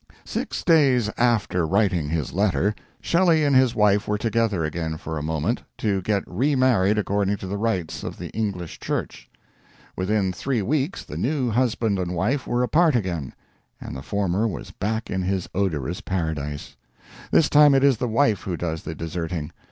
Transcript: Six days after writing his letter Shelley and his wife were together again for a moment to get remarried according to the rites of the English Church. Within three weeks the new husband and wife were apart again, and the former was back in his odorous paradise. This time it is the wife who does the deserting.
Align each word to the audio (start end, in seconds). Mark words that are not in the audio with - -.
Six 0.25 0.63
days 0.63 1.11
after 1.15 1.63
writing 1.67 2.09
his 2.09 2.33
letter 2.33 2.73
Shelley 3.01 3.43
and 3.43 3.55
his 3.55 3.75
wife 3.75 4.07
were 4.07 4.17
together 4.17 4.63
again 4.65 4.97
for 4.97 5.15
a 5.15 5.21
moment 5.21 5.61
to 5.77 6.01
get 6.01 6.23
remarried 6.25 6.97
according 6.97 7.37
to 7.37 7.45
the 7.45 7.59
rites 7.59 8.01
of 8.03 8.17
the 8.17 8.31
English 8.31 8.79
Church. 8.79 9.29
Within 9.95 10.33
three 10.33 10.63
weeks 10.63 11.03
the 11.05 11.17
new 11.17 11.51
husband 11.51 11.99
and 11.99 12.15
wife 12.15 12.47
were 12.47 12.63
apart 12.63 12.95
again, 12.95 13.35
and 13.79 13.95
the 13.95 14.01
former 14.01 14.47
was 14.47 14.71
back 14.71 15.11
in 15.11 15.21
his 15.21 15.47
odorous 15.53 16.01
paradise. 16.01 16.75
This 17.29 17.47
time 17.47 17.75
it 17.75 17.83
is 17.83 17.97
the 17.97 18.07
wife 18.07 18.41
who 18.41 18.57
does 18.57 18.81
the 18.81 18.95
deserting. 18.95 19.51